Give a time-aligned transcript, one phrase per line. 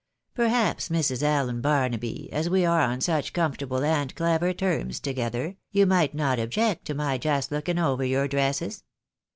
[0.33, 1.21] Perhaps, Mrs.
[1.21, 6.15] Allen Barnaby, as ^'^•e are on such com fortable and clever terms together, you might
[6.15, 8.83] not object to my just looking over your dresses